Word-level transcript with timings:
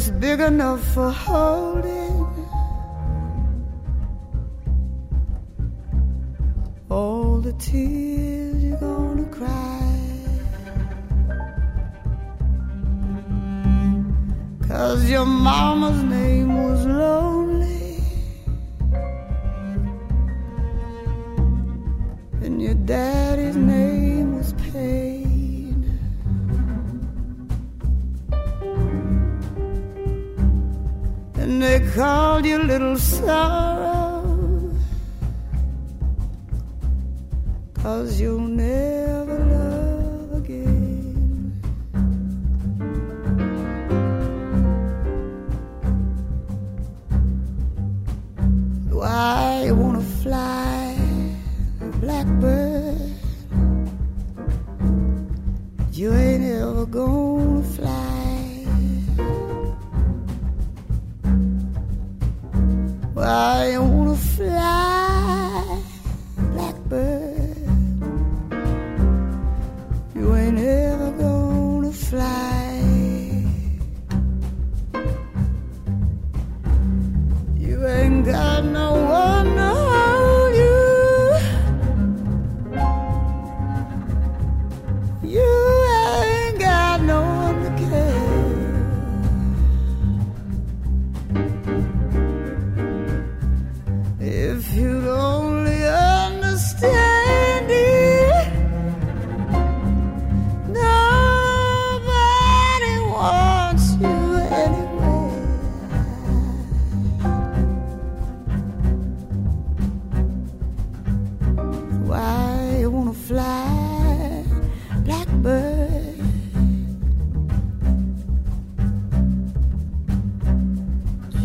Place 0.00 0.18
big 0.18 0.40
enough 0.40 0.82
for 0.94 1.10
holding 1.10 2.26
all 6.88 7.40
the 7.42 7.52
tears 7.58 8.64
you're 8.64 8.78
gonna 8.78 9.26
cry. 9.26 9.92
Cause 14.68 15.10
your 15.10 15.26
mama's 15.26 16.02
name 16.04 16.50
was 16.64 16.86
lonely 16.86 18.02
and 22.42 22.62
your 22.62 22.74
daddy's 22.74 23.56
name 23.56 24.38
was 24.38 24.54
pain. 24.72 25.09
They 31.60 31.78
called 31.94 32.46
you 32.46 32.56
little 32.56 32.96
sorrow 32.96 34.72
Cause 37.74 38.18
you'll 38.18 38.40
never 38.40 38.99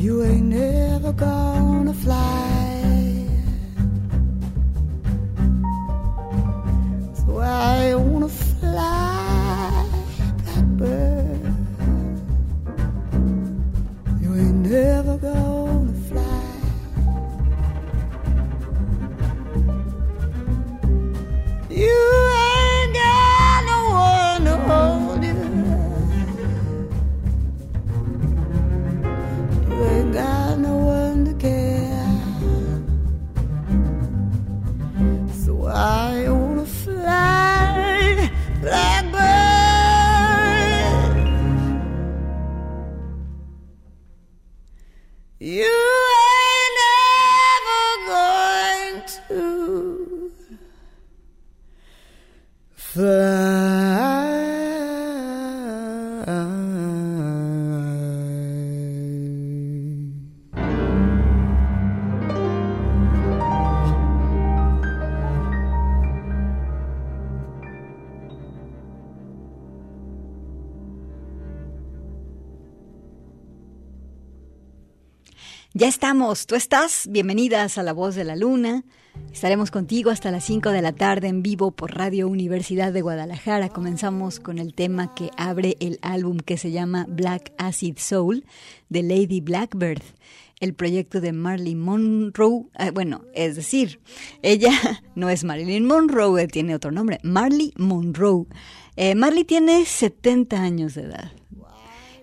You 0.06 0.24
ain't 0.24 0.46
never 0.46 1.12
gonna 1.14 1.92
fly. 1.92 2.55
Estamos, 75.86 76.48
tú 76.48 76.56
estás, 76.56 77.08
bienvenidas 77.12 77.78
a 77.78 77.84
La 77.84 77.94
Voz 77.94 78.16
de 78.16 78.24
la 78.24 78.36
Luna. 78.36 78.84
Estaremos 79.32 79.70
contigo 79.70 80.10
hasta 80.10 80.32
las 80.32 80.44
5 80.44 80.72
de 80.72 80.82
la 80.82 80.94
tarde 80.94 81.28
en 81.28 81.44
vivo 81.44 81.70
por 81.70 81.94
Radio 81.96 82.28
Universidad 82.28 82.92
de 82.92 83.04
Guadalajara. 83.04 83.70
Comenzamos 83.70 84.40
con 84.40 84.58
el 84.58 84.74
tema 84.74 85.14
que 85.14 85.30
abre 85.38 85.78
el 85.80 86.00
álbum 86.02 86.38
que 86.40 86.58
se 86.58 86.72
llama 86.72 87.06
Black 87.08 87.54
Acid 87.60 88.00
Soul 88.00 88.46
de 88.90 89.04
Lady 89.04 89.42
Blackbird. 89.42 90.02
el 90.60 90.74
proyecto 90.74 91.22
de 91.22 91.34
Marley 91.34 91.76
Monroe. 91.76 92.66
Eh, 92.80 92.90
bueno, 92.90 93.22
es 93.36 93.56
decir, 93.56 94.00
ella 94.42 94.72
no 95.14 95.30
es 95.30 95.44
Marilyn 95.44 95.86
Monroe, 95.86 96.42
eh, 96.42 96.48
tiene 96.48 96.74
otro 96.74 96.92
nombre, 96.92 97.20
Marley 97.22 97.74
Monroe. 97.78 98.48
Eh, 98.96 99.14
Marley 99.14 99.44
tiene 99.44 99.86
70 99.86 100.60
años 100.60 100.96
de 100.96 101.04
edad. 101.04 101.32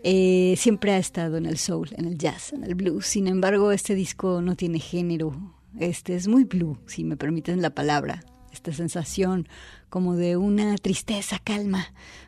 Siempre 0.02 0.93
ha 0.93 0.99
estado 0.99 1.37
en 1.37 1.46
el 1.46 1.58
soul, 1.58 1.90
en 1.96 2.06
el 2.06 2.19
jazz, 2.19 2.52
en 2.52 2.64
el 2.64 2.75
blues. 2.75 3.06
Sin 3.06 3.26
embargo, 3.28 3.72
este 3.72 3.94
disco 3.94 4.43
no 4.43 4.56
tiene 4.56 4.78
género. 4.78 5.32
Este 5.78 6.14
es 6.14 6.28
muy 6.28 6.44
blue, 6.44 6.78
si 6.87 7.04
me 7.04 7.16
permiten 7.16 7.62
la 7.62 7.70
palabra. 7.70 8.25
Esta 8.52 8.72
sensación 8.72 9.49
como 9.88 10.16
de 10.16 10.37
una 10.37 10.76
tristeza 10.76 11.38
calma, 11.43 11.87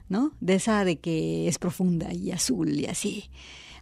¿no? 0.08 0.32
De 0.40 0.54
esa 0.54 0.84
de 0.84 0.96
que 0.96 1.48
es 1.48 1.58
profunda 1.58 2.12
y 2.12 2.30
azul 2.30 2.80
y 2.80 2.86
así. 2.86 3.30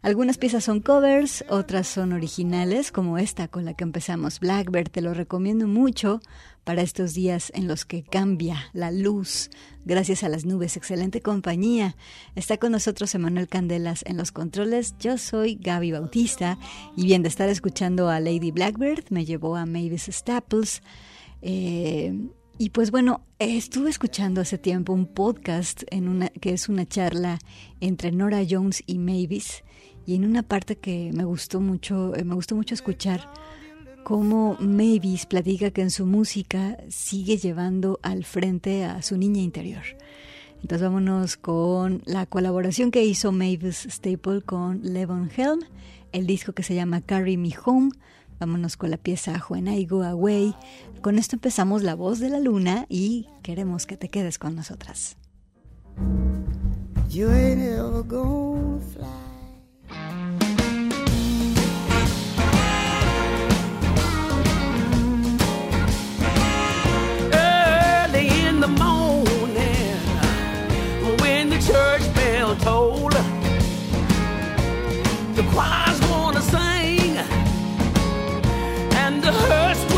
Algunas 0.02 0.36
piezas 0.36 0.64
son 0.64 0.80
covers, 0.80 1.44
otras 1.48 1.86
son 1.86 2.12
originales, 2.12 2.90
como 2.90 3.18
esta 3.18 3.46
con 3.46 3.64
la 3.64 3.74
que 3.74 3.84
empezamos, 3.84 4.40
Blackbird. 4.40 4.88
Te 4.88 5.00
lo 5.00 5.14
recomiendo 5.14 5.68
mucho 5.68 6.20
para 6.64 6.82
estos 6.82 7.14
días 7.14 7.50
en 7.54 7.66
los 7.66 7.84
que 7.84 8.02
cambia 8.02 8.70
la 8.72 8.90
luz 8.90 9.50
gracias 9.84 10.22
a 10.22 10.28
las 10.28 10.44
nubes. 10.44 10.76
Excelente 10.76 11.20
compañía. 11.20 11.96
Está 12.34 12.56
con 12.56 12.72
nosotros 12.72 13.14
Emanuel 13.14 13.48
Candelas 13.48 14.04
en 14.06 14.16
los 14.16 14.32
controles. 14.32 14.94
Yo 14.98 15.18
soy 15.18 15.56
Gaby 15.60 15.92
Bautista 15.92 16.58
y 16.96 17.04
bien 17.04 17.22
de 17.22 17.28
estar 17.28 17.48
escuchando 17.48 18.08
a 18.08 18.20
Lady 18.20 18.50
Blackbird 18.50 19.04
me 19.10 19.24
llevó 19.24 19.56
a 19.56 19.66
Mavis 19.66 20.08
Staples. 20.10 20.82
Eh, 21.40 22.28
y 22.58 22.70
pues 22.70 22.90
bueno, 22.90 23.26
estuve 23.38 23.90
escuchando 23.90 24.40
hace 24.40 24.58
tiempo 24.58 24.92
un 24.92 25.06
podcast 25.06 25.82
en 25.90 26.08
una, 26.08 26.28
que 26.28 26.52
es 26.52 26.68
una 26.68 26.86
charla 26.86 27.38
entre 27.80 28.12
Nora 28.12 28.42
Jones 28.48 28.84
y 28.86 28.98
Mavis 28.98 29.64
y 30.06 30.14
en 30.14 30.24
una 30.24 30.42
parte 30.42 30.76
que 30.76 31.10
me 31.12 31.24
gustó 31.24 31.60
mucho, 31.60 32.14
eh, 32.14 32.24
me 32.24 32.34
gustó 32.34 32.54
mucho 32.54 32.74
escuchar 32.74 33.28
cómo 34.04 34.56
Mavis 34.60 35.26
platica 35.26 35.70
que 35.70 35.82
en 35.82 35.90
su 35.90 36.06
música 36.06 36.76
sigue 36.88 37.36
llevando 37.36 37.98
al 38.02 38.24
frente 38.24 38.84
a 38.84 39.02
su 39.02 39.16
niña 39.16 39.42
interior. 39.42 39.82
Entonces 40.62 40.82
vámonos 40.82 41.36
con 41.36 42.02
la 42.04 42.26
colaboración 42.26 42.90
que 42.90 43.04
hizo 43.04 43.32
Mavis 43.32 43.86
Staple 43.88 44.42
con 44.42 44.80
Levon 44.82 45.30
Helm, 45.36 45.60
el 46.12 46.26
disco 46.26 46.52
que 46.52 46.62
se 46.62 46.74
llama 46.74 47.00
Carry 47.00 47.36
Me 47.36 47.50
Home. 47.64 47.90
Vámonos 48.38 48.76
con 48.76 48.90
la 48.90 48.96
pieza 48.96 49.44
When 49.48 49.68
I 49.68 49.86
Go 49.86 50.02
Away. 50.02 50.54
Con 51.00 51.18
esto 51.18 51.36
empezamos 51.36 51.82
La 51.82 51.94
Voz 51.94 52.18
de 52.18 52.28
la 52.28 52.40
Luna 52.40 52.86
y 52.88 53.28
queremos 53.42 53.86
que 53.86 53.96
te 53.96 54.08
quedes 54.08 54.38
con 54.38 54.54
nosotras. 54.54 55.16
You 57.08 57.28
ain't 57.28 57.60
ever 57.60 58.02
fly. 58.80 59.21
church 71.66 72.14
bell 72.14 72.56
toll. 72.56 73.08
The 75.34 75.42
choir's 75.52 76.00
gonna 76.00 76.42
sing, 76.42 77.16
and 78.96 79.22
the 79.22 79.32
hearse. 79.32 79.91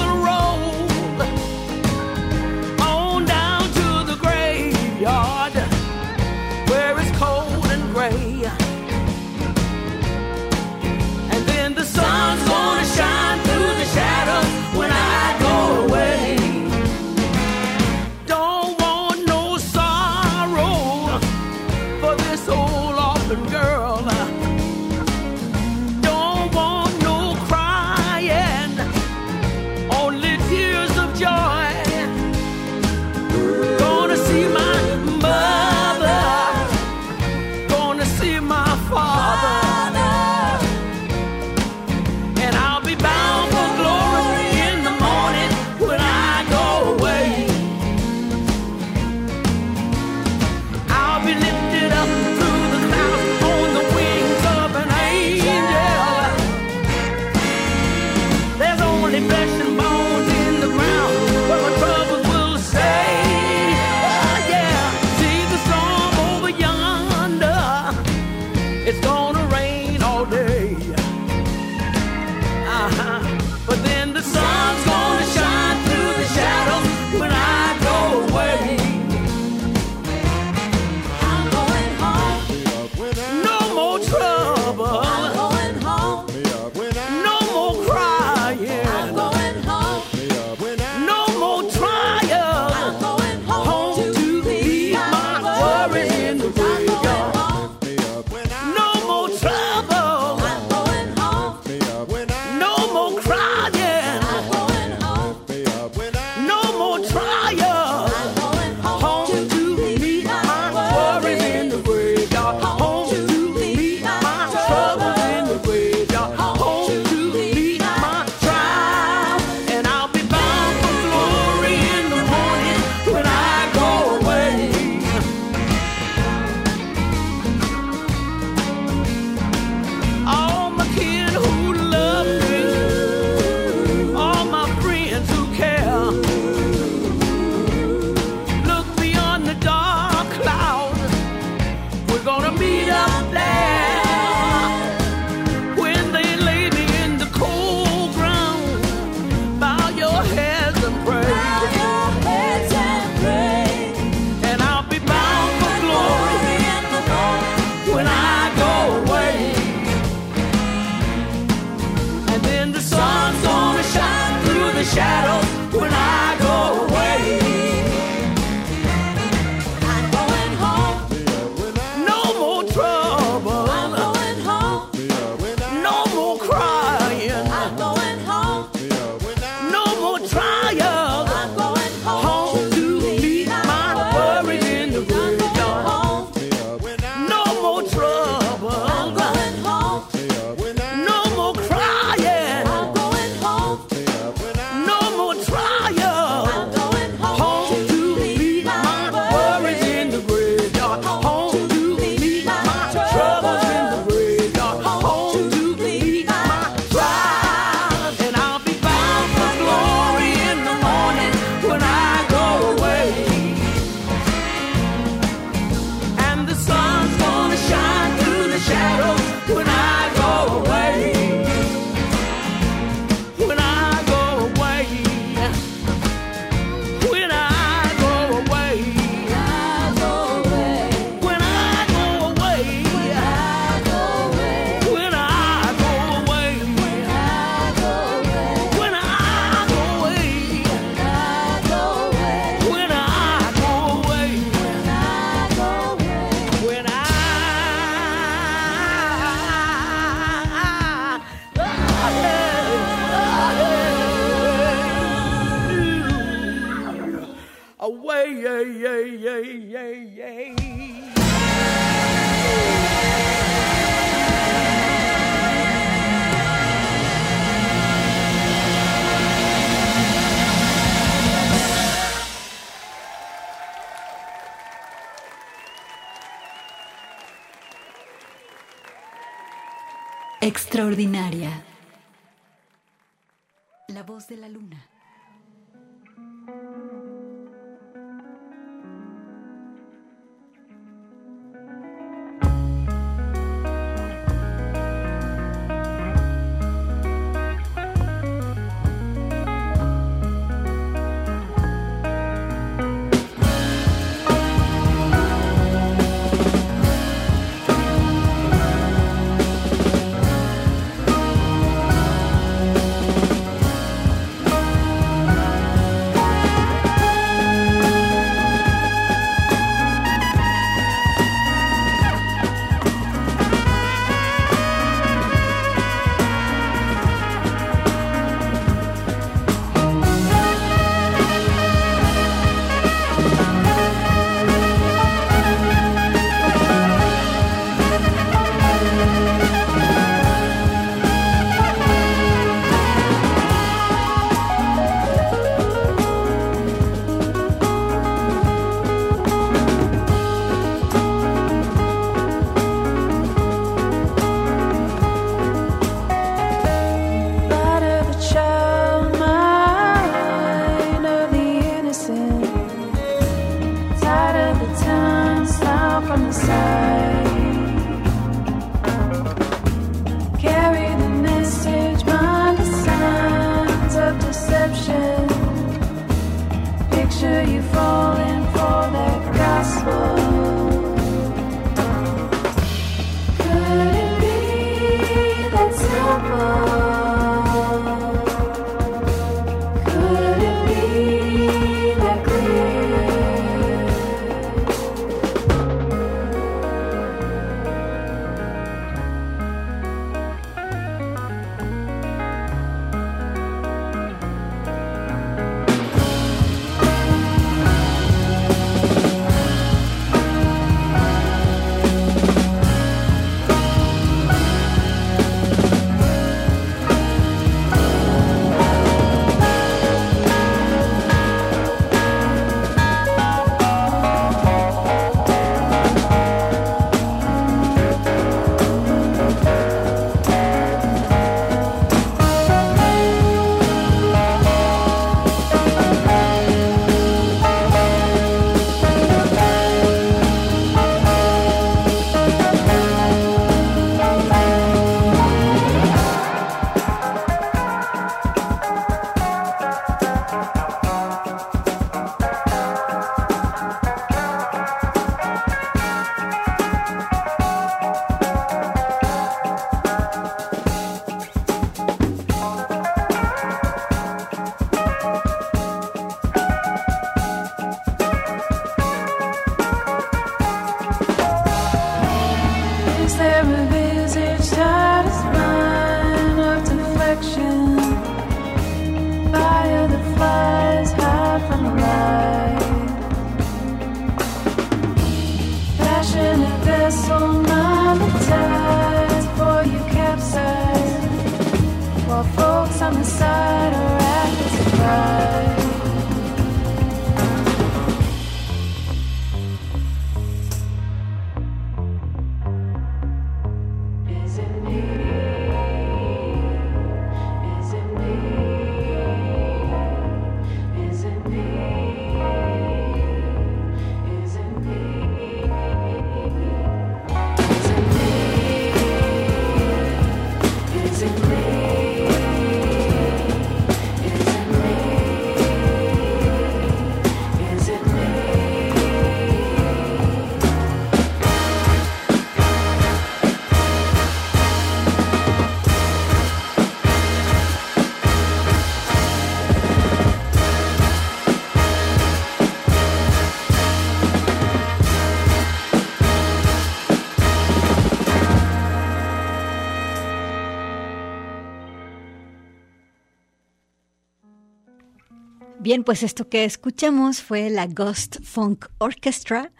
Bien, 555.64 555.82
pues 555.82 556.02
esto 556.02 556.28
que 556.28 556.44
escuchamos 556.44 557.22
fue 557.22 557.48
la 557.48 557.66
Ghost 557.66 558.18
Funk 558.22 558.66
Orchestra 558.76 559.50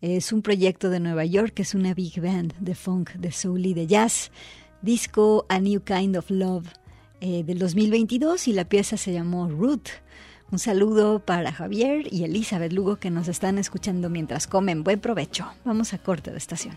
Es 0.00 0.32
un 0.32 0.42
proyecto 0.42 0.90
de 0.90 0.98
Nueva 0.98 1.24
York, 1.24 1.60
es 1.60 1.76
una 1.76 1.94
big 1.94 2.20
band 2.20 2.52
de 2.58 2.74
funk, 2.74 3.10
de 3.12 3.30
soul 3.30 3.64
y 3.64 3.72
de 3.72 3.86
jazz. 3.86 4.32
Disco 4.82 5.46
A 5.48 5.60
New 5.60 5.82
Kind 5.82 6.16
of 6.16 6.28
Love 6.30 6.66
eh, 7.20 7.44
del 7.44 7.60
2022 7.60 8.48
y 8.48 8.54
la 8.54 8.64
pieza 8.64 8.96
se 8.96 9.12
llamó 9.12 9.48
Root. 9.48 9.88
Un 10.50 10.58
saludo 10.58 11.20
para 11.20 11.52
Javier 11.52 12.12
y 12.12 12.24
Elizabeth 12.24 12.72
Lugo 12.72 12.96
que 12.96 13.10
nos 13.10 13.28
están 13.28 13.56
escuchando 13.56 14.10
mientras 14.10 14.48
comen. 14.48 14.82
Buen 14.82 14.98
provecho. 14.98 15.46
Vamos 15.64 15.94
a 15.94 15.98
corte 15.98 16.32
de 16.32 16.38
estación. 16.38 16.76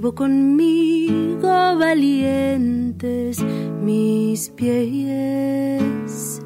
Percibo 0.00 0.14
conmigo 0.14 1.76
valientes 1.78 3.38
mis 3.82 4.48
pies. 4.48 6.40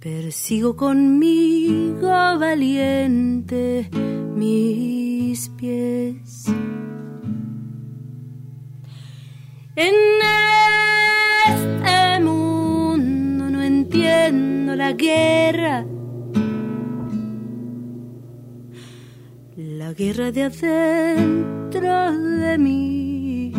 Persigo 0.00 0.76
conmigo 0.76 2.08
valiente 2.38 3.88
mis 4.36 5.48
pies. 5.50 6.44
En 9.76 9.94
este 11.48 12.20
mundo 12.22 13.48
no 13.48 13.62
entiendo 13.62 14.76
la 14.76 14.92
guerra. 14.92 15.86
La 19.88 19.94
guerra 19.94 20.30
de 20.30 20.42
adentro 20.42 22.12
de 22.12 22.58
mí 22.58 23.54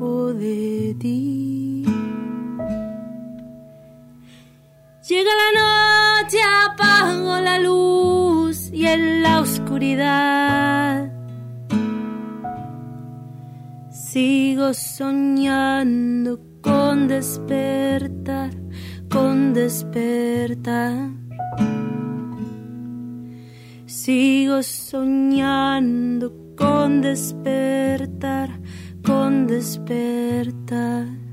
o 0.00 0.32
de 0.32 0.96
ti. 0.98 1.84
Llega 5.06 5.30
la 5.42 5.50
noche, 5.60 6.38
apago 6.64 7.38
la 7.38 7.58
luz 7.58 8.70
y 8.72 8.86
en 8.86 9.22
la 9.22 9.42
oscuridad 9.42 11.12
sigo 13.90 14.72
soñando 14.72 16.40
con 16.62 17.08
despertar, 17.08 18.52
con 19.10 19.52
despertar. 19.52 21.10
Sigo 24.04 24.62
soñando 24.62 26.30
con 26.58 27.00
despertar, 27.00 28.50
con 29.02 29.46
despertar. 29.46 31.23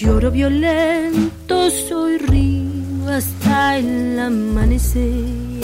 Lloro 0.00 0.30
violento, 0.30 1.70
soy 1.70 2.18
río 2.18 3.08
hasta 3.08 3.78
el 3.78 4.18
amanecer. 4.18 5.62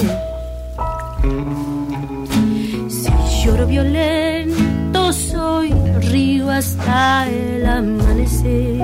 Si 2.89 3.13
lloro 3.45 3.67
violento, 3.67 5.13
soy 5.13 5.73
río 6.11 6.51
hasta 6.51 7.29
el 7.29 7.67
amanecer. 7.67 8.81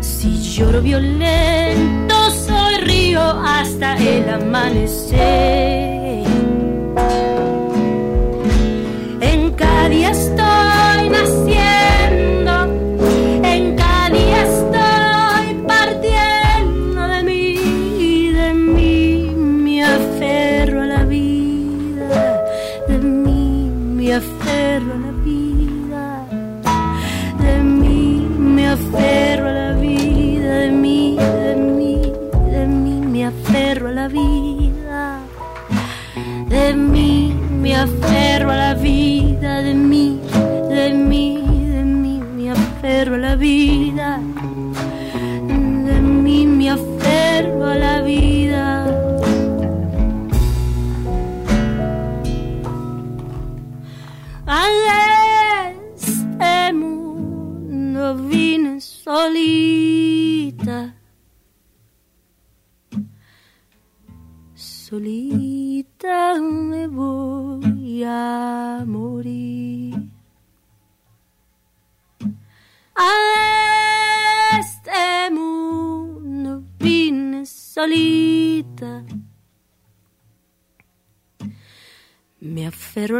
Si 0.00 0.42
lloro 0.54 0.82
violento, 0.82 2.30
soy 2.46 2.74
río 2.78 3.22
hasta 3.22 3.96
el 3.96 4.28
amanecer. 4.28 5.22
En 9.20 9.52
cada 9.52 9.88
día 9.88 10.10
estoy 10.10 11.10
naciendo, 11.10 11.71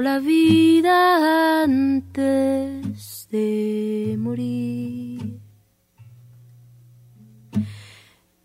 La 0.01 0.21
vida 0.21 1.63
antes 1.65 3.29
de 3.31 4.17
morir. 4.19 5.39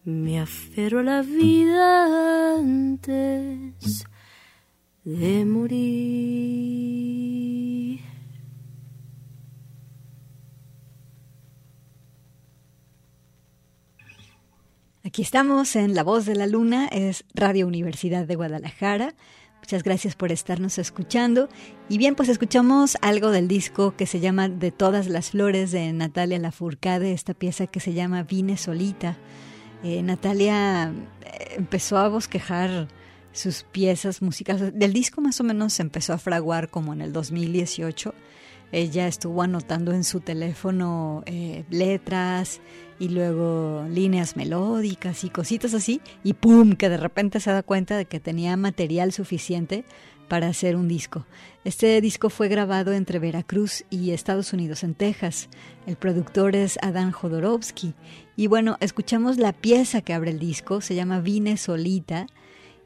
Me 0.03 0.41
aferro 0.41 0.99
a 0.99 1.03
la 1.03 1.21
vida 1.21 2.57
antes 2.57 4.03
de 5.05 5.45
morir. 5.45 6.67
Aquí 15.05 15.21
estamos 15.21 15.77
en 15.77 15.95
La 15.95 16.03
Voz 16.03 16.25
de 16.25 16.35
la 16.35 16.45
Luna, 16.45 16.87
es 16.91 17.23
Radio 17.33 17.65
Universidad 17.67 18.27
de 18.27 18.35
Guadalajara. 18.35 19.15
Muchas 19.59 19.83
gracias 19.83 20.15
por 20.15 20.31
estarnos 20.31 20.77
escuchando. 20.77 21.49
Y 21.89 21.97
bien, 21.97 22.15
pues 22.15 22.29
escuchamos 22.29 22.97
algo 23.01 23.31
del 23.31 23.47
disco 23.47 23.95
que 23.97 24.05
se 24.05 24.19
llama 24.19 24.47
De 24.47 24.71
todas 24.71 25.07
las 25.07 25.31
flores 25.31 25.71
de 25.71 25.91
Natalia 25.91 26.39
Lafourcade, 26.39 27.11
esta 27.11 27.33
pieza 27.33 27.67
que 27.67 27.79
se 27.79 27.93
llama 27.93 28.23
Vine 28.23 28.57
solita. 28.57 29.17
Eh, 29.83 30.01
Natalia 30.03 30.91
eh, 31.25 31.55
empezó 31.57 31.97
a 31.97 32.07
bosquejar 32.07 32.87
sus 33.33 33.63
piezas 33.63 34.21
musicales. 34.21 34.71
Del 34.73 34.93
disco 34.93 35.21
más 35.21 35.39
o 35.39 35.43
menos 35.43 35.73
se 35.73 35.81
empezó 35.81 36.13
a 36.13 36.17
fraguar 36.17 36.69
como 36.69 36.93
en 36.93 37.01
el 37.01 37.13
2018. 37.13 38.13
Ella 38.71 39.07
estuvo 39.07 39.41
anotando 39.41 39.93
en 39.93 40.03
su 40.03 40.19
teléfono 40.19 41.23
eh, 41.25 41.63
letras 41.69 42.59
y 42.99 43.09
luego 43.09 43.85
líneas 43.89 44.35
melódicas 44.35 45.23
y 45.23 45.29
cositas 45.29 45.73
así. 45.73 46.01
Y 46.23 46.33
¡pum! 46.33 46.73
que 46.73 46.89
de 46.89 46.97
repente 46.97 47.39
se 47.39 47.51
da 47.51 47.63
cuenta 47.63 47.95
de 47.97 48.05
que 48.05 48.19
tenía 48.19 48.57
material 48.57 49.13
suficiente 49.13 49.85
para 50.27 50.47
hacer 50.47 50.75
un 50.75 50.87
disco. 50.87 51.25
Este 51.63 51.99
disco 52.01 52.29
fue 52.29 52.47
grabado 52.47 52.93
entre 52.93 53.19
Veracruz 53.19 53.85
y 53.89 54.11
Estados 54.11 54.53
Unidos, 54.53 54.83
en 54.83 54.93
Texas. 54.93 55.49
El 55.85 55.95
productor 55.95 56.55
es 56.55 56.77
Adán 56.81 57.11
Jodorowsky. 57.11 57.93
Y 58.35 58.47
bueno, 58.47 58.77
escuchamos 58.79 59.37
la 59.37 59.53
pieza 59.53 60.01
que 60.01 60.13
abre 60.13 60.31
el 60.31 60.39
disco, 60.39 60.81
se 60.81 60.95
llama 60.95 61.21
Vine 61.21 61.57
Solita. 61.57 62.27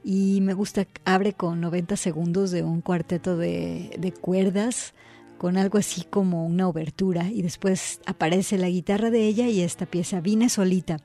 Y 0.04 0.40
me 0.42 0.54
gusta, 0.54 0.88
abre 1.06 1.34
con 1.34 1.62
90 1.62 1.96
segundos 1.96 2.52
de 2.52 2.64
un 2.64 2.82
cuarteto 2.82 3.38
de, 3.38 3.96
de 4.00 4.12
cuerdas, 4.12 4.94
con 5.42 5.58
algo 5.58 5.80
así 5.80 6.04
como 6.08 6.46
una 6.46 6.68
obertura. 6.68 7.32
Y 7.32 7.42
después 7.42 8.00
aparece 8.06 8.60
la 8.60 8.70
guitarra 8.70 9.10
de 9.10 9.26
ella 9.26 9.48
y 9.48 9.62
esta 9.62 9.88
pieza, 9.88 10.22
Vine 10.22 10.50
Solita. 10.50 10.98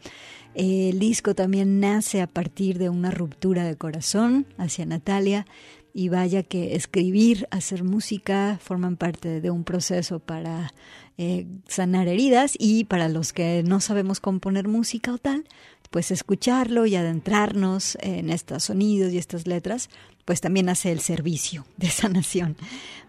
El 0.55 0.99
disco 0.99 1.35
también 1.35 1.81
nace 1.81 2.21
a 2.21 2.27
partir 2.27 2.77
de 2.77 2.91
una 2.91 3.11
ruptura 3.11 3.65
de 3.65 3.77
corazón 3.77 4.45
hacia 4.59 4.85
Natalia 4.85 5.47
y 5.95 6.11
vaya 6.11 6.43
que 6.43 6.75
escribir, 6.75 7.49
hacer 7.51 7.83
música 7.83 8.59
forman 8.63 8.99
parte 8.99 9.41
de 9.41 9.51
un 9.51 9.65
proceso 9.65 10.19
para 10.19 10.75
eh, 11.17 11.47
sanar 11.67 12.07
heridas 12.07 12.57
y 12.59 12.85
para 12.85 13.09
los 13.09 13.33
que 13.33 13.63
no 13.67 13.81
sabemos 13.81 14.21
componer 14.21 14.69
música 14.69 15.15
o 15.15 15.17
tal, 15.17 15.45
pues 15.89 16.11
escucharlo 16.11 16.87
y 16.87 16.97
adentrarnos 16.97 17.97
en 18.01 18.31
estos 18.31 18.65
sonidos 18.65 19.13
y 19.13 19.19
estas 19.19 19.47
letras, 19.47 19.91
pues 20.25 20.41
también 20.41 20.69
hace 20.69 20.93
el 20.93 21.01
servicio 21.01 21.67
de 21.77 21.89
sanación. 21.89 22.57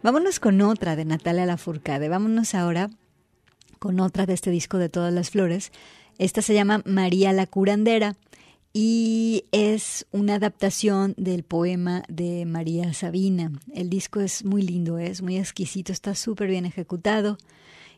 Vámonos 0.03 0.39
con 0.39 0.61
otra 0.61 0.95
de 0.95 1.05
Natalia 1.05 1.45
Lafourcade, 1.45 2.09
vámonos 2.09 2.55
ahora 2.55 2.89
con 3.79 3.99
otra 3.99 4.25
de 4.25 4.33
este 4.33 4.51
disco 4.51 4.77
de 4.77 4.89
todas 4.89 5.13
las 5.13 5.29
flores. 5.29 5.71
Esta 6.17 6.41
se 6.41 6.53
llama 6.53 6.81
María 6.85 7.31
la 7.33 7.45
curandera 7.45 8.15
y 8.73 9.45
es 9.51 10.05
una 10.11 10.35
adaptación 10.35 11.13
del 11.17 11.43
poema 11.43 12.03
de 12.09 12.45
María 12.45 12.93
Sabina. 12.93 13.51
El 13.73 13.89
disco 13.89 14.19
es 14.19 14.45
muy 14.45 14.61
lindo, 14.61 14.99
es 14.99 15.21
muy 15.21 15.37
exquisito, 15.37 15.91
está 15.91 16.15
súper 16.15 16.49
bien 16.49 16.65
ejecutado. 16.65 17.37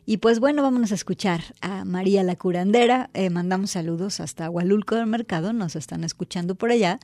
Y 0.09 0.17
pues 0.17 0.39
bueno, 0.39 0.63
vámonos 0.63 0.91
a 0.91 0.95
escuchar 0.95 1.43
a 1.61 1.85
María 1.85 2.23
la 2.23 2.35
curandera. 2.35 3.11
Eh, 3.13 3.29
mandamos 3.29 3.69
saludos 3.69 4.19
hasta 4.19 4.49
Hualulco 4.49 4.95
del 4.95 5.05
Mercado, 5.05 5.53
nos 5.53 5.75
están 5.75 6.03
escuchando 6.03 6.55
por 6.55 6.71
allá. 6.71 6.99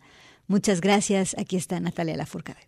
Muchas 0.48 0.82
gracias, 0.82 1.36
aquí 1.38 1.56
está 1.56 1.80
Natalia 1.80 2.18
Lafourcade. 2.18 2.68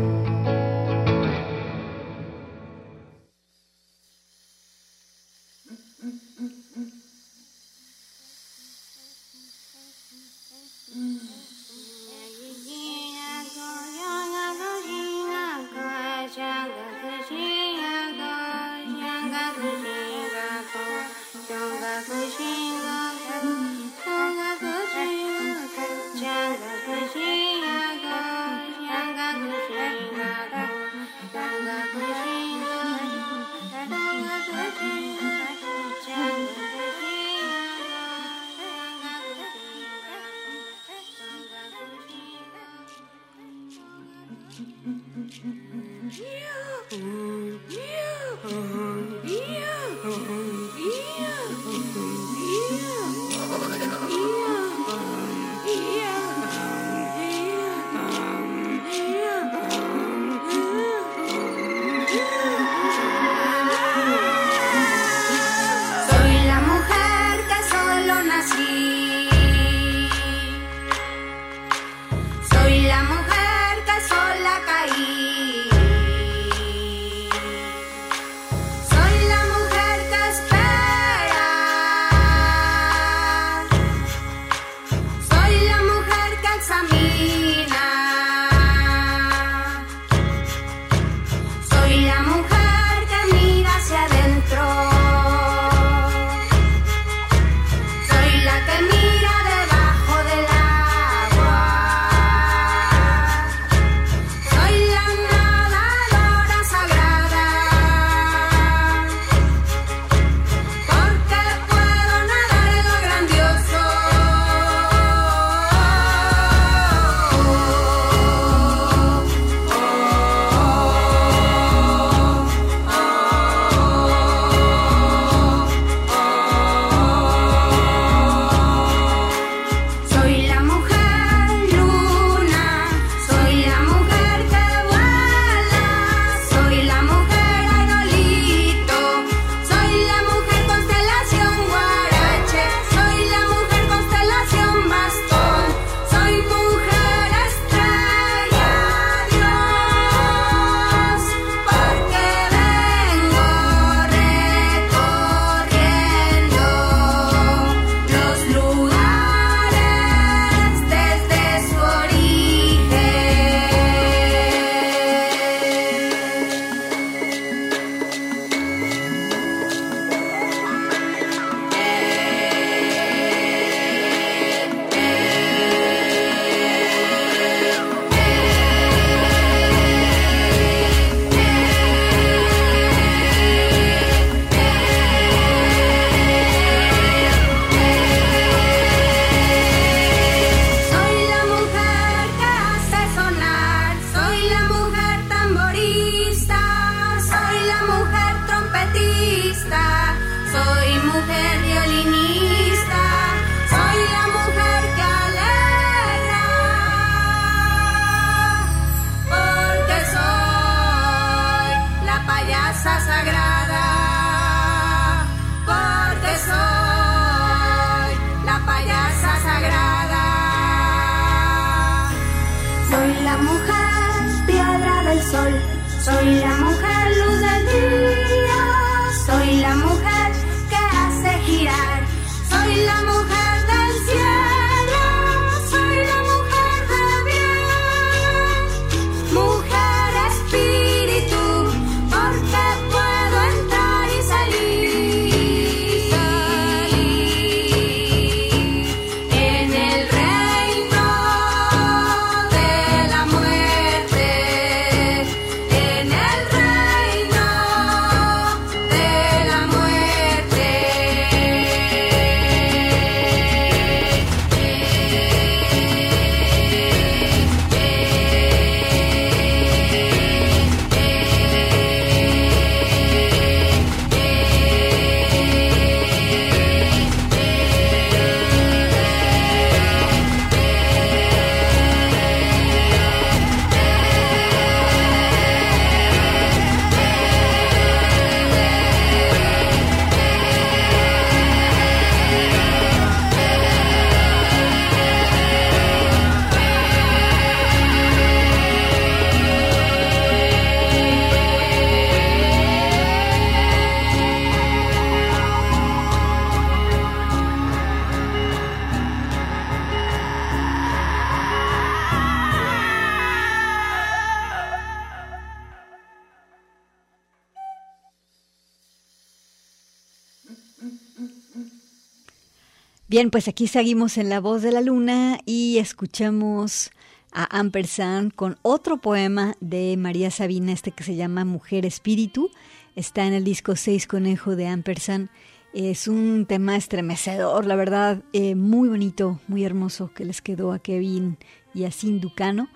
Bien, 323.11 323.29
pues 323.29 323.49
aquí 323.49 323.67
seguimos 323.67 324.17
en 324.17 324.29
La 324.29 324.39
Voz 324.39 324.61
de 324.61 324.71
la 324.71 324.79
Luna 324.79 325.39
y 325.45 325.79
escuchamos 325.79 326.91
a 327.33 327.59
Ampersand 327.59 328.33
con 328.33 328.57
otro 328.61 329.01
poema 329.01 329.57
de 329.59 329.97
María 329.97 330.31
Sabina, 330.31 330.71
este 330.71 330.91
que 330.91 331.03
se 331.03 331.17
llama 331.17 331.43
Mujer 331.43 331.85
Espíritu. 331.85 332.49
Está 332.95 333.27
en 333.27 333.33
el 333.33 333.43
disco 333.43 333.75
Seis 333.75 334.07
Conejo 334.07 334.55
de 334.55 334.67
Ampersand. 334.67 335.27
Es 335.73 336.07
un 336.07 336.45
tema 336.45 336.77
estremecedor, 336.77 337.65
la 337.65 337.75
verdad, 337.75 338.23
eh, 338.31 338.55
muy 338.55 338.87
bonito, 338.87 339.41
muy 339.49 339.65
hermoso 339.65 340.13
que 340.13 340.23
les 340.23 340.41
quedó 340.41 340.71
a 340.71 340.79
Kevin 340.79 341.37
y 341.73 341.83
a 341.83 341.91
Ducano. 342.01 342.69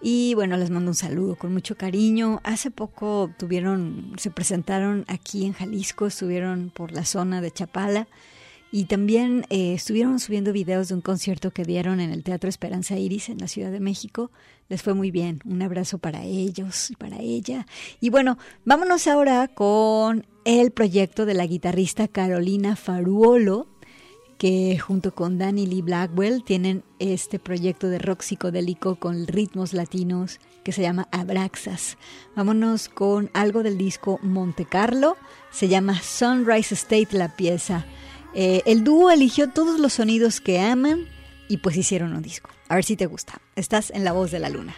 Y 0.00 0.34
bueno, 0.34 0.56
les 0.56 0.70
mando 0.70 0.92
un 0.92 0.94
saludo 0.94 1.34
con 1.34 1.52
mucho 1.52 1.76
cariño. 1.76 2.40
Hace 2.44 2.70
poco 2.70 3.28
tuvieron, 3.36 4.12
se 4.18 4.30
presentaron 4.30 5.04
aquí 5.08 5.46
en 5.46 5.52
Jalisco, 5.52 6.06
estuvieron 6.06 6.70
por 6.72 6.92
la 6.92 7.04
zona 7.04 7.40
de 7.40 7.50
Chapala 7.50 8.06
y 8.72 8.84
también 8.84 9.44
eh, 9.50 9.74
estuvieron 9.74 10.20
subiendo 10.20 10.52
videos 10.52 10.88
de 10.88 10.94
un 10.94 11.00
concierto 11.00 11.50
que 11.50 11.64
dieron 11.64 12.00
en 12.00 12.10
el 12.10 12.22
Teatro 12.22 12.48
Esperanza 12.48 12.96
Iris 12.96 13.28
en 13.28 13.38
la 13.38 13.48
Ciudad 13.48 13.72
de 13.72 13.80
México. 13.80 14.30
Les 14.68 14.82
fue 14.82 14.94
muy 14.94 15.10
bien. 15.10 15.40
Un 15.44 15.62
abrazo 15.62 15.98
para 15.98 16.22
ellos 16.24 16.90
y 16.90 16.96
para 16.96 17.18
ella. 17.18 17.66
Y 18.00 18.10
bueno, 18.10 18.38
vámonos 18.64 19.08
ahora 19.08 19.48
con 19.48 20.26
el 20.44 20.70
proyecto 20.70 21.26
de 21.26 21.34
la 21.34 21.46
guitarrista 21.46 22.06
Carolina 22.06 22.76
Faruolo 22.76 23.66
que 24.40 24.78
junto 24.78 25.14
con 25.14 25.36
Danny 25.36 25.66
Lee 25.66 25.82
Blackwell 25.82 26.42
tienen 26.42 26.82
este 26.98 27.38
proyecto 27.38 27.90
de 27.90 27.98
rock 27.98 28.22
psicodélico 28.22 28.96
con 28.96 29.26
ritmos 29.26 29.74
latinos 29.74 30.40
que 30.64 30.72
se 30.72 30.80
llama 30.80 31.08
Abraxas. 31.12 31.98
Vámonos 32.34 32.88
con 32.88 33.28
algo 33.34 33.62
del 33.62 33.76
disco 33.76 34.18
Monte 34.22 34.64
Carlo, 34.64 35.18
se 35.50 35.68
llama 35.68 36.00
Sunrise 36.00 36.74
State 36.74 37.18
la 37.18 37.36
pieza. 37.36 37.84
Eh, 38.34 38.62
el 38.66 38.84
dúo 38.84 39.10
eligió 39.10 39.50
todos 39.50 39.80
los 39.80 39.94
sonidos 39.94 40.40
que 40.40 40.60
aman 40.60 41.08
y 41.48 41.58
pues 41.58 41.76
hicieron 41.76 42.14
un 42.14 42.22
disco. 42.22 42.50
A 42.68 42.76
ver 42.76 42.84
si 42.84 42.96
te 42.96 43.06
gusta. 43.06 43.40
Estás 43.56 43.90
en 43.90 44.04
La 44.04 44.12
Voz 44.12 44.30
de 44.30 44.38
la 44.38 44.48
Luna. 44.48 44.74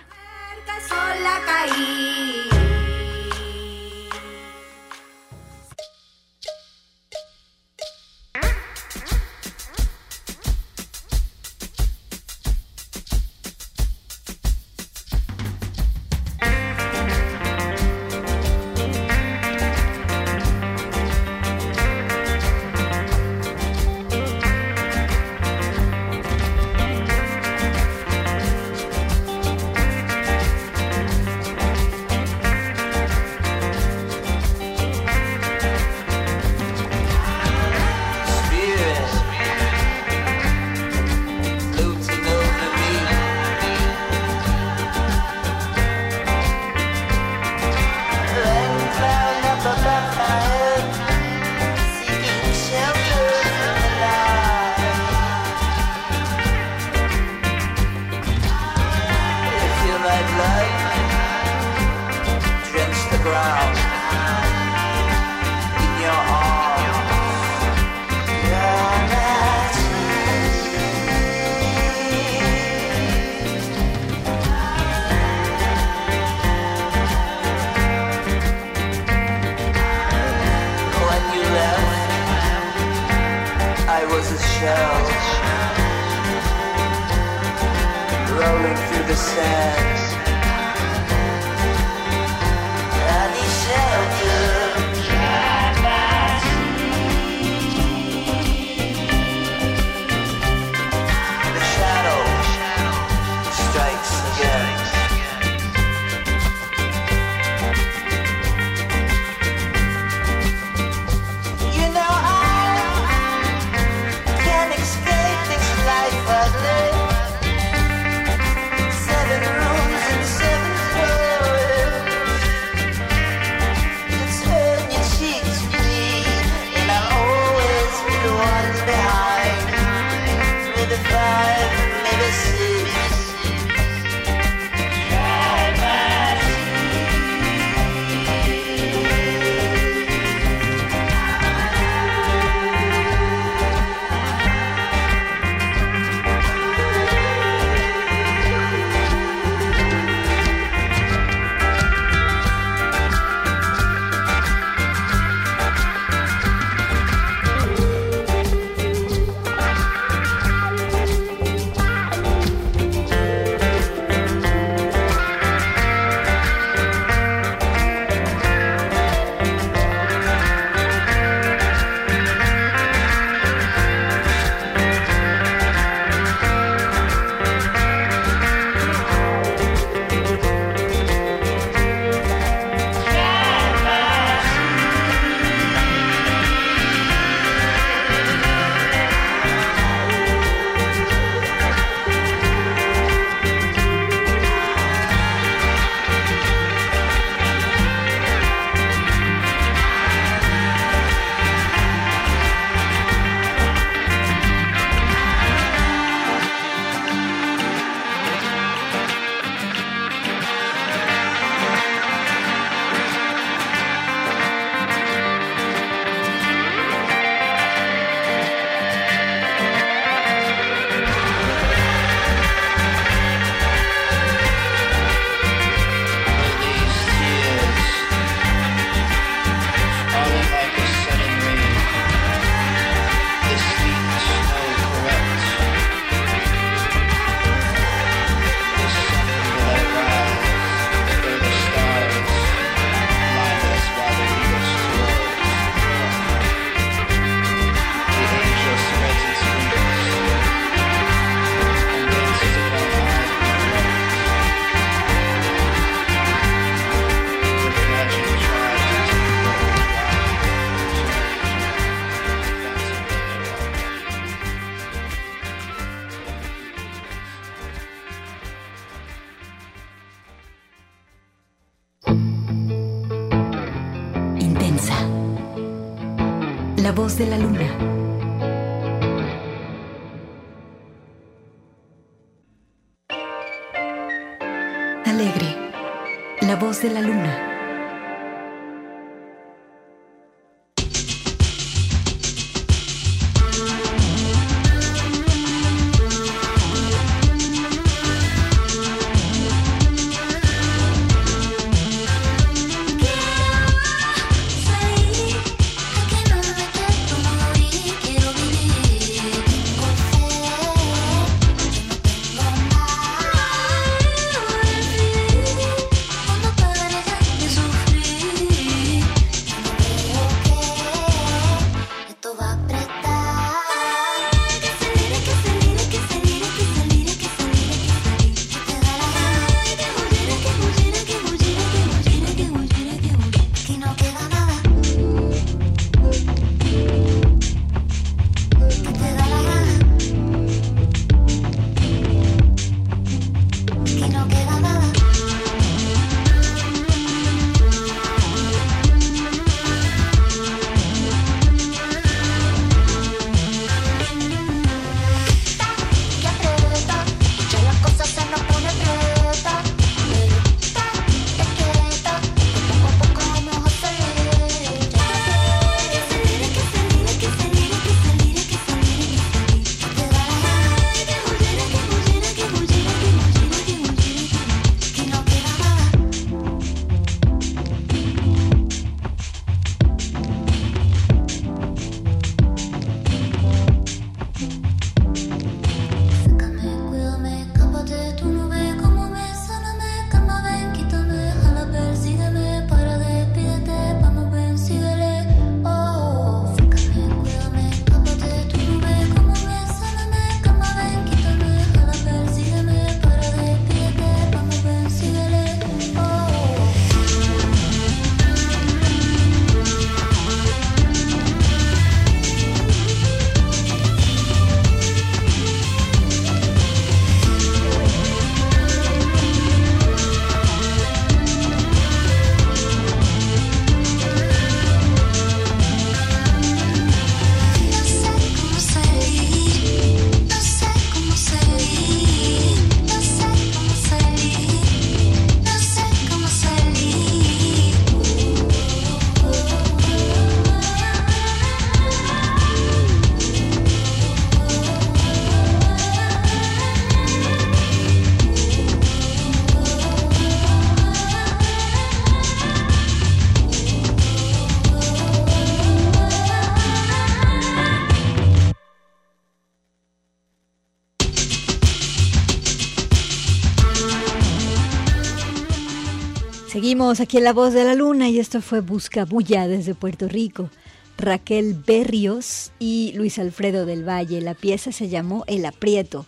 Seguimos 466.73 467.01
aquí 467.01 467.19
en 467.19 467.25
La 467.25 467.35
Voz 467.35 467.53
de 467.53 467.65
la 467.65 467.75
Luna 467.75 468.09
y 468.09 468.19
esto 468.19 468.41
fue 468.41 468.63
Busca 468.63 469.05
Bulla 469.05 469.47
desde 469.47 469.75
Puerto 469.75 470.09
Rico. 470.09 470.49
Raquel 470.97 471.53
Berrios 471.53 472.51
y 472.59 472.95
Luis 472.95 473.19
Alfredo 473.19 473.67
del 473.67 473.87
Valle. 473.87 474.23
La 474.23 474.33
pieza 474.33 474.73
se 474.73 474.89
llamó 474.89 475.23
El 475.27 475.45
Aprieto. 475.45 476.07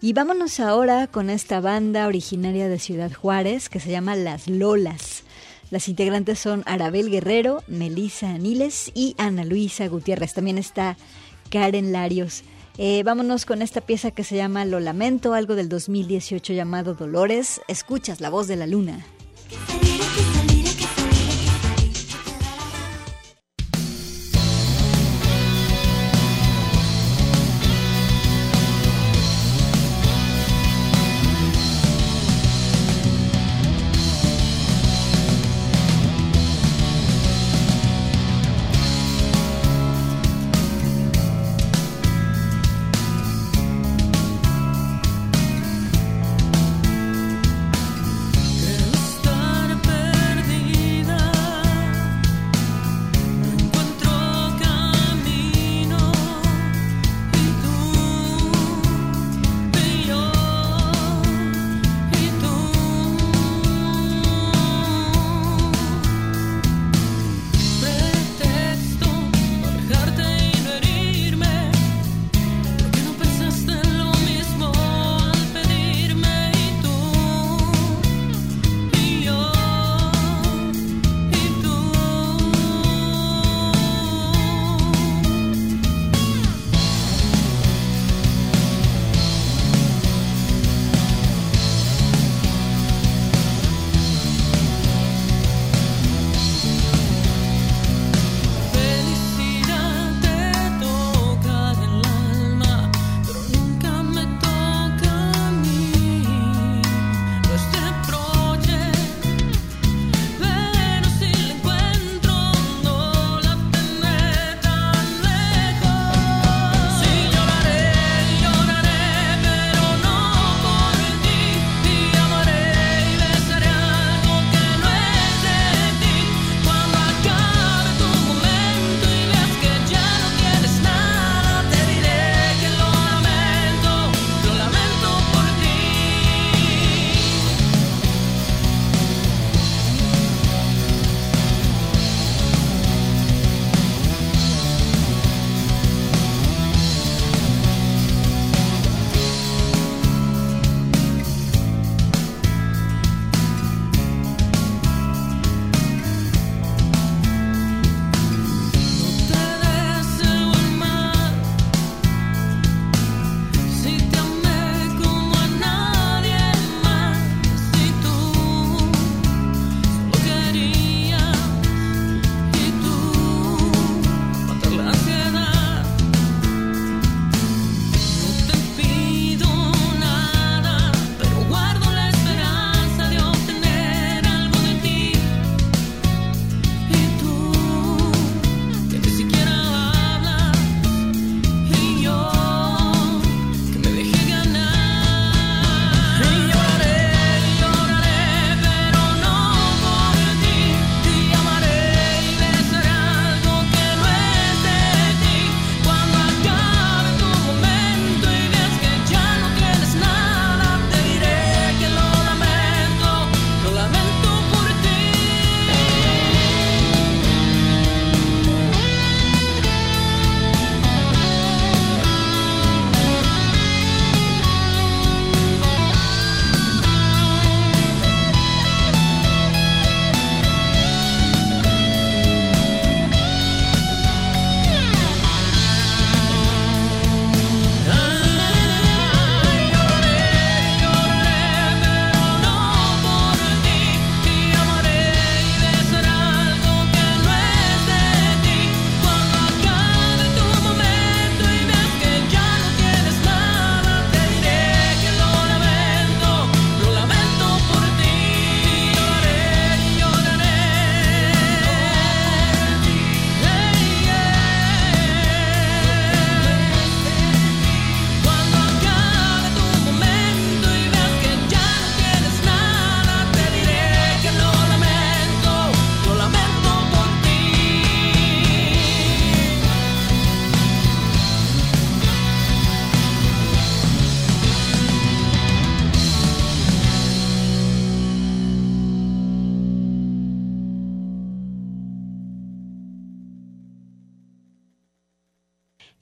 Y 0.00 0.14
vámonos 0.14 0.60
ahora 0.60 1.08
con 1.08 1.28
esta 1.28 1.60
banda 1.60 2.06
originaria 2.06 2.70
de 2.70 2.78
Ciudad 2.78 3.12
Juárez 3.12 3.68
que 3.68 3.80
se 3.80 3.90
llama 3.90 4.16
Las 4.16 4.48
Lolas. 4.48 5.24
Las 5.70 5.90
integrantes 5.90 6.38
son 6.38 6.62
Arabel 6.64 7.10
Guerrero, 7.10 7.62
Melisa 7.66 8.30
Aniles 8.30 8.90
y 8.94 9.14
Ana 9.18 9.44
Luisa 9.44 9.88
Gutiérrez. 9.88 10.32
También 10.32 10.56
está 10.56 10.96
Karen 11.50 11.92
Larios. 11.92 12.44
Eh, 12.78 13.02
vámonos 13.02 13.44
con 13.44 13.60
esta 13.60 13.82
pieza 13.82 14.10
que 14.10 14.24
se 14.24 14.36
llama 14.36 14.64
Lo 14.64 14.80
Lamento, 14.80 15.34
algo 15.34 15.54
del 15.54 15.68
2018 15.68 16.54
llamado 16.54 16.94
Dolores. 16.94 17.60
Escuchas 17.68 18.22
la 18.22 18.30
voz 18.30 18.48
de 18.48 18.56
la 18.56 18.66
luna. 18.66 19.04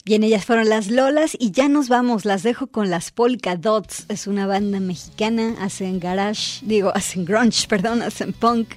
Bien, 0.07 0.23
ellas 0.23 0.45
fueron 0.45 0.69
las 0.69 0.87
Lolas 0.87 1.37
y 1.37 1.51
ya 1.51 1.69
nos 1.69 1.89
vamos. 1.89 2.25
Las 2.25 2.45
dejo 2.45 2.69
con 2.69 2.91
las 2.91 3.11
Polka 3.11 3.57
Dots. 3.57 4.07
Es 4.09 4.29
una 4.29 4.47
banda 4.47 4.79
mexicana, 4.79 5.57
hacen 5.61 5.99
garage, 5.99 6.61
digo, 6.63 6.93
hacen 6.95 7.25
grunge, 7.25 7.67
perdón, 7.69 8.03
hacen 8.03 8.33
punk. 8.33 8.69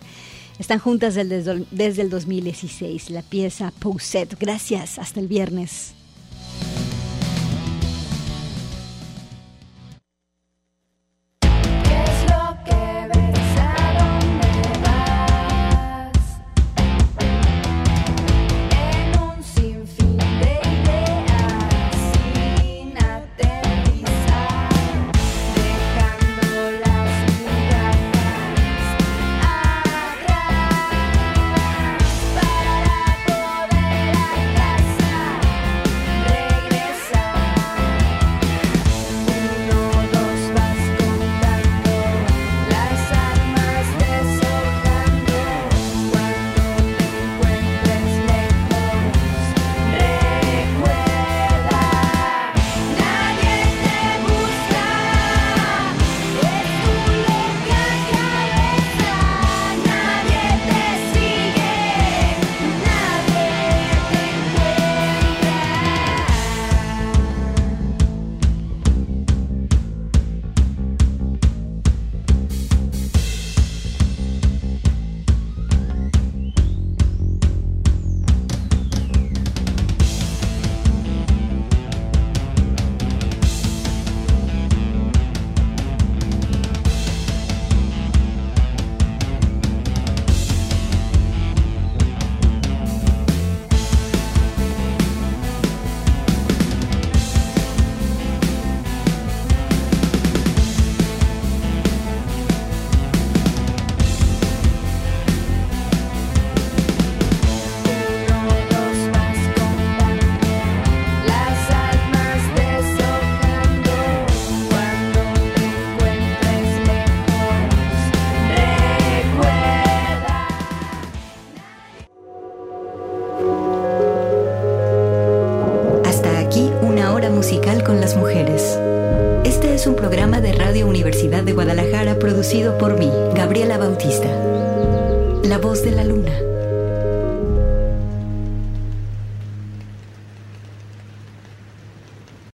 Están 0.57 0.79
juntas 0.79 1.13
desde, 1.13 2.01
el 2.01 2.09
2016. 2.09 3.11
La 3.11 3.21
pieza 3.21 3.71
Poset. 3.77 4.39
Gracias, 4.39 4.97
hasta 4.97 5.19
el 5.19 5.27
viernes. 5.27 5.93